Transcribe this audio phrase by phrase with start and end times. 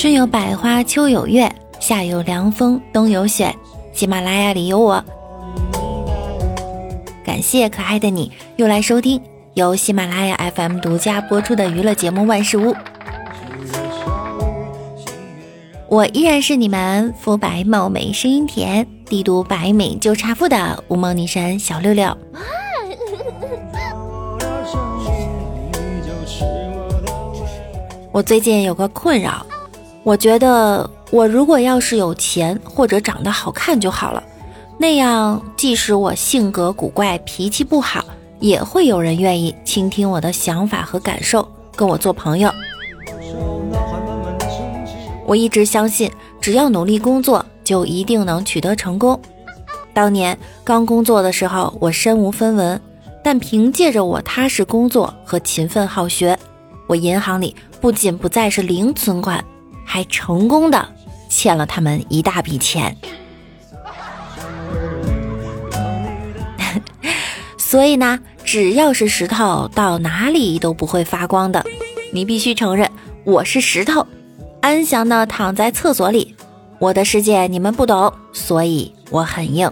[0.00, 3.54] 春有百花，秋有月，夏有凉风，冬有雪。
[3.92, 5.04] 喜马拉雅里有我。
[7.22, 9.20] 感谢可爱的你又来收听
[9.52, 12.72] 由喜马拉雅 FM 独家播出的娱乐节目《万事屋》。
[15.86, 22.06] 我依然是你们肤白貌美、声音甜、帝都白美就差富的无梦女神小六六。
[28.10, 29.44] 我最近有个困扰，
[30.02, 34.22] 我觉得我如果要是有钱或者长得好看就好了，
[34.78, 38.04] 那样即使我性格古怪、脾气不好，
[38.38, 42.50] 也会有人愿意倾听我的想法和感受，跟我做朋友。
[45.26, 49.20] 我一直相信，只要努力工作，就一定能取得成功。
[49.92, 52.80] 当年刚工作的时候，我身无分文，
[53.22, 56.36] 但凭借着我踏实工作和勤奋好学，
[56.88, 59.44] 我银行里不仅不再是零存款，
[59.90, 60.88] 还成功的
[61.28, 62.96] 欠了他们一大笔钱。
[67.58, 71.64] 所以呢，只要是石头，到哪里都不会发光的。
[72.12, 72.88] 你必须承认，
[73.24, 74.06] 我是石头。
[74.60, 76.36] 安详的躺在厕所里，
[76.78, 79.68] 我的世界你们不懂，所以我很硬。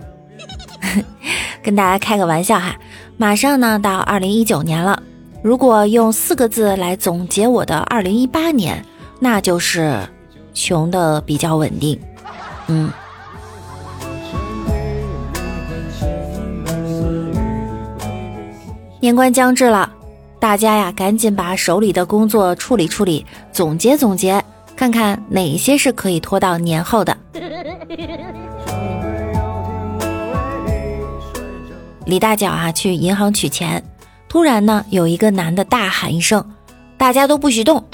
[1.62, 2.76] 跟大家开个玩笑哈，
[3.16, 5.00] 马上呢到二零一九年了，
[5.44, 8.84] 如果用四个字来总结我的二零一八年，
[9.18, 10.08] 那就是
[10.54, 11.98] 穷的比较稳定。
[12.68, 12.90] 嗯，
[19.00, 19.90] 年关将至了，
[20.38, 24.42] 大家呀赶紧把手里的工作处理处理，总结总结。
[24.76, 27.16] 看看哪些是可以拖到年后的。
[32.04, 33.82] 李大脚啊，去银行取钱，
[34.28, 36.44] 突然呢，有一个男的大喊一声
[36.96, 37.84] ：“大家都不许动！”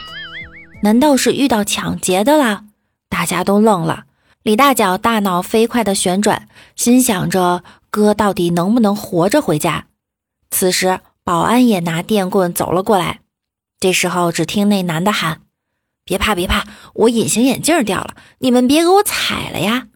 [0.85, 2.65] 难道是遇到抢劫的了？
[3.09, 4.05] 大家都愣了。
[4.43, 6.47] 李大脚大脑飞快的旋转，
[6.77, 9.87] 心想着哥到底能不能活着回家。
[10.51, 13.21] 此时，保安也拿电棍走了过来。
[13.81, 15.41] 这时候，只听那男的喊。
[16.05, 19.87] 别怕，别怕，我隐形眼镜掉了，你们别给我踩了呀！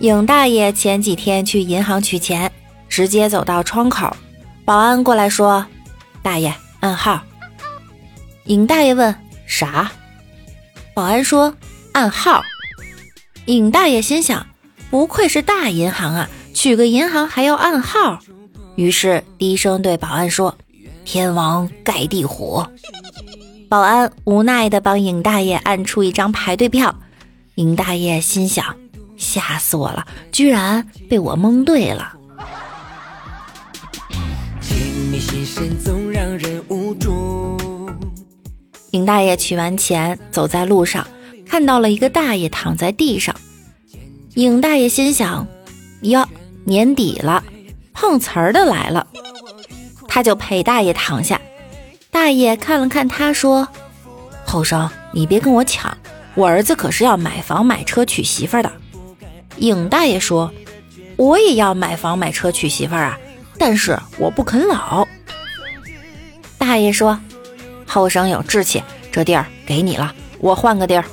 [0.00, 2.52] 尹大爷前几天去银行取钱，
[2.88, 4.16] 直接走到窗口，
[4.64, 5.66] 保安过来说
[6.22, 7.22] ：“大爷，暗号。”
[8.46, 9.12] 尹大爷问
[9.44, 9.90] ：“啥？”
[10.94, 11.52] 保安说
[11.92, 12.42] ：“暗号。”
[13.46, 14.46] 尹大爷心想
[14.88, 18.20] ：“不愧是大银行啊，取个银行还要暗号。”
[18.76, 20.56] 于是低声对保安说
[21.04, 22.64] ：“天王盖地虎。”
[23.68, 26.94] 保安无奈地帮尹大爷按出一张排队票。
[27.56, 28.76] 尹大爷心想
[29.18, 32.14] ：“吓死我了，居然被我蒙对了。”
[38.92, 41.06] 尹大爷取完钱，走在路上。
[41.46, 43.34] 看到了一个大爷躺在地上，
[44.34, 45.46] 尹大爷心想：
[46.02, 46.26] 哟，
[46.64, 47.42] 年底了，
[47.94, 49.06] 碰瓷儿的来了。
[50.06, 51.40] 他就陪大爷躺下。
[52.10, 53.66] 大爷看了看他，说
[54.44, 55.96] ：“后生，你别跟我抢，
[56.34, 58.70] 我儿子可是要买房买车娶媳妇的。”
[59.60, 60.52] 尹大爷说
[61.16, 63.18] ：“我也要买房买车娶媳妇儿啊，
[63.58, 65.06] 但是我不肯老。”
[66.56, 67.18] 大爷说
[67.86, 71.04] ：“后生有志气，这地儿给你了，我换个地儿。”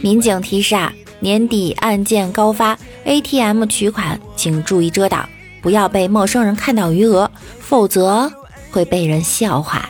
[0.00, 5.28] 民警提示啊，年底案件高发，ATM 取款请注意遮挡，
[5.60, 7.30] 不要被陌生人看到余额，
[7.60, 8.32] 否则
[8.70, 9.88] 会被人笑话。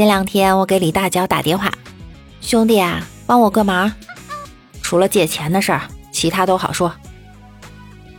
[0.00, 1.70] 前两天我给李大脚打电话，
[2.40, 3.92] 兄弟啊，帮我个忙，
[4.80, 6.90] 除了借钱的事儿，其他都好说。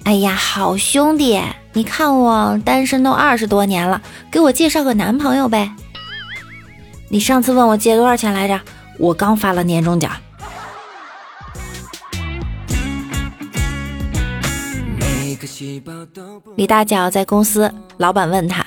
[0.03, 1.41] 哎呀，好兄弟，
[1.73, 3.99] 你看我单身都二十多年了，
[4.29, 5.71] 给我介绍个男朋友呗。
[7.09, 8.61] 你上次问我借多少钱来着？
[8.99, 10.11] 我刚发了年终奖。
[16.55, 18.63] 李大脚在公司，老板问他：“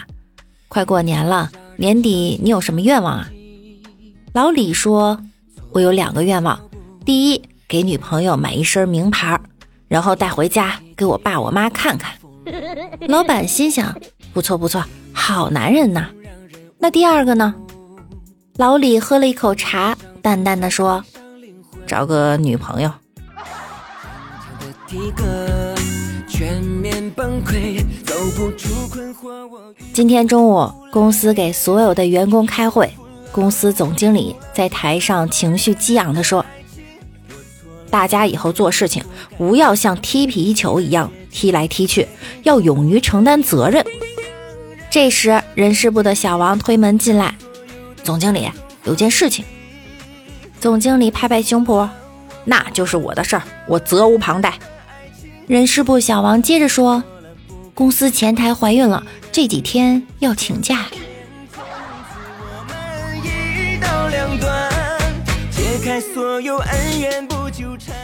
[0.67, 3.29] 快过年了，年底你有什么愿望啊？”
[4.33, 5.21] 老李说
[5.73, 6.59] ：“我有两个愿望，
[7.05, 9.41] 第一，给女朋友买一身名牌。”
[9.87, 12.13] 然后带回家给我爸我妈看看。
[13.07, 13.97] 老板心想：
[14.33, 16.09] 不错不错，好男人呐。
[16.79, 17.55] 那第二个呢？
[18.57, 21.05] 老李喝了一口茶，淡淡的说
[21.87, 22.91] ：“找个女朋友。
[29.93, 32.91] ”今天中午，公司给所有的员工开会，
[33.31, 36.45] 公司总经理在台上情绪激昂地说
[37.91, 39.05] ：“大家以后做事情
[39.37, 42.07] 不要像踢皮球一样踢来踢去，
[42.43, 43.85] 要勇于承担责任。”
[44.91, 47.35] 这时，人事部的小王推门进来
[48.03, 48.49] ：“总经理，
[48.85, 49.45] 有件事情。”
[50.61, 51.89] 总经理拍拍胸脯
[52.45, 54.55] ：“那就是我的事儿，我责无旁贷。”
[55.47, 57.05] 人事部小王接着说
[57.75, 60.87] ：“公司前台怀孕了，这几天要请假。”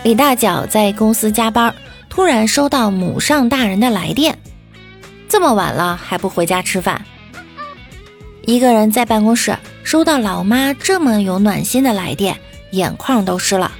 [0.02, 1.74] 李大脚在公司加班，
[2.08, 4.36] 突然收到母上大人的来电
[5.28, 7.04] ：“这么晚了还不回家吃饭？”
[8.46, 12.36] 一个人在办公室收到老妈这么有暖心的来电，
[12.72, 13.70] 眼眶都湿了。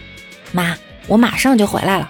[0.53, 0.77] 妈，
[1.09, 2.09] 我马上就回来了。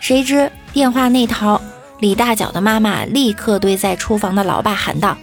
[0.00, 1.60] 谁知电话那头，
[2.04, 5.16] 李大脚的妈妈立刻对在厨房的老爸喊道：“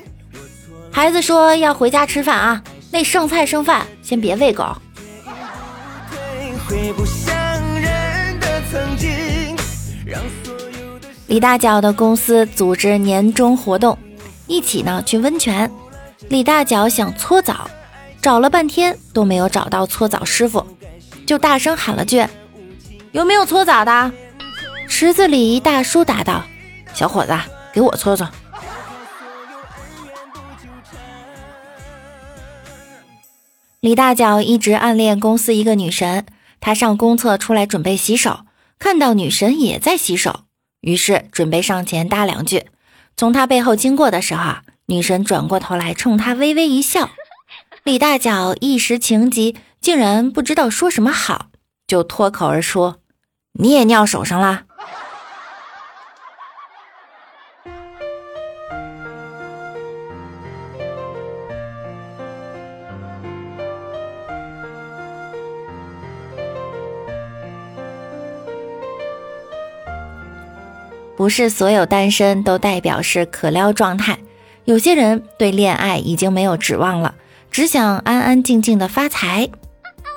[0.92, 4.66] 孩子说要回家吃饭啊，那剩菜剩饭先别喂狗。”
[11.28, 13.96] 李大脚的公司组织年终活动，
[14.48, 15.70] 一起呢去温泉。
[16.30, 17.70] 李大脚想搓澡，
[18.24, 20.66] 找了半天都没有找到搓澡师傅，
[21.28, 22.26] 就大声喊了句
[23.14, 24.12] ：“有没有搓澡的？”
[24.90, 26.44] 池子里，一大叔答道
[26.94, 27.38] ：“小伙子，
[27.74, 28.30] 给我搓搓。”
[33.80, 36.28] 李大脚一直暗恋公司一个女神，
[36.60, 38.42] 他上公厕出来准备洗手，
[38.78, 40.42] 看到女神也在洗手，
[40.82, 42.68] 于是准备上前搭两句。
[43.18, 47.10] 从他背后经过的时候，女神转过头来冲他微微一笑。
[47.84, 51.48] 李大脚一时情急，竟然不知道说什么好，
[51.88, 52.98] 就脱口而出
[53.60, 54.66] ：“你也尿手上啦？”
[71.22, 74.18] 不是所有单身都代表是可撩状态，
[74.66, 77.14] 有些人对恋爱已经没有指望了，
[77.52, 79.48] 只想安安静静的发财。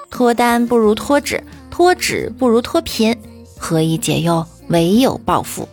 [0.09, 3.15] 脱单不如脱脂，脱脂不如脱贫，
[3.59, 5.69] 何以解忧，唯有暴富。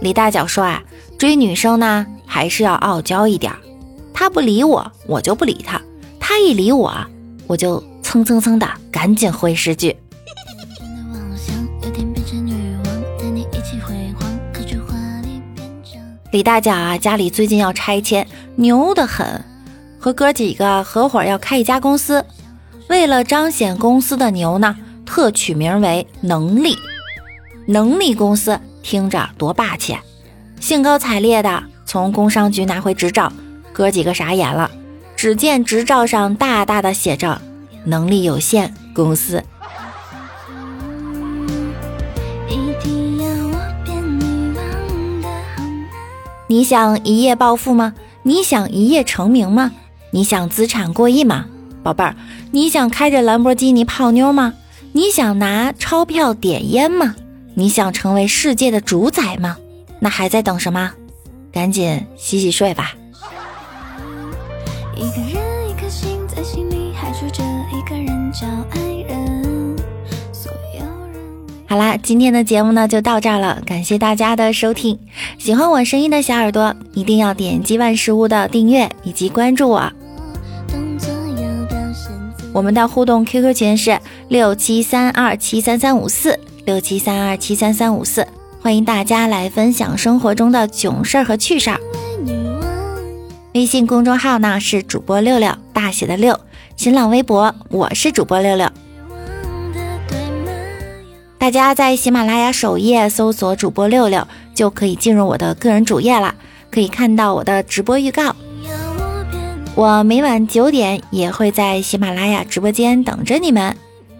[0.00, 0.80] 李大脚说啊，
[1.18, 3.52] 追女生呢还是要傲娇一点，
[4.14, 5.80] 他不理我，我就不理他；
[6.20, 6.96] 他一理我，
[7.48, 7.82] 我就。
[8.08, 9.94] 蹭蹭蹭的，赶紧回十句。
[16.30, 18.26] 李大脚啊，家里最近要拆迁，
[18.56, 19.44] 牛得很，
[19.98, 22.24] 和哥几个合伙要开一家公司。
[22.88, 24.74] 为了彰显公司的牛呢，
[25.04, 26.78] 特取名为“能力”。
[27.68, 29.94] 能力公司听着多霸气！
[30.58, 33.30] 兴高采烈的从工商局拿回执照，
[33.70, 34.70] 哥几个傻眼了，
[35.14, 37.42] 只见执照上大大的写着。
[37.84, 39.42] 能力有限公司。
[46.46, 47.94] 你想一夜暴富吗？
[48.22, 49.72] 你想一夜成名吗？
[50.10, 51.44] 你想资产过亿吗？
[51.82, 52.16] 宝贝儿，
[52.50, 54.54] 你想开着兰博基尼泡妞吗？
[54.92, 57.14] 你想拿钞票点烟吗？
[57.54, 59.58] 你想成为世界的主宰吗？
[60.00, 60.92] 那还在等什么？
[61.52, 62.94] 赶紧洗洗睡吧。
[64.96, 67.57] 一个人一颗心在心里还住着。
[67.88, 68.78] 一个人找爱
[71.66, 74.98] 好啦，今天的节目呢就到这儿了，感谢大家的收听。
[75.38, 79.90] 喜欢我声音的小耳朵，一定要点击万事屋的订阅以及关注我。
[82.52, 88.26] 我们的互动 QQ 群是六七三二七三三五四六七三二七三三五四，
[88.60, 91.80] 欢迎大家来分享生活中的囧事儿和趣事儿。
[93.54, 96.38] 微信公众号呢是主播六六大写的六。
[96.78, 98.70] 新浪微博，我是主播六六。
[101.36, 106.36] 大家在喜马拉雅首页搜索主播六六，就可以进入我的个人主页了，
[106.70, 108.36] 可以看到我的直播预告。
[109.74, 113.74] 我每晚九点也会在喜马拉雅直播间等着你们。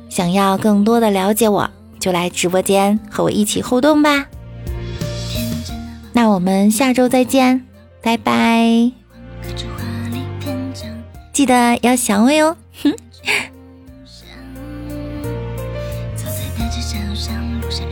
[0.09, 4.27] 想要更多的了解我，就来直播间和我一起互动吧。
[6.13, 7.65] 那我们下周再见，
[8.03, 8.98] 拜拜。
[11.39, 12.91] 记得要想我哟，哼。
[12.91, 12.97] 不
[16.49, 16.69] 必担
[17.71, 17.88] 心。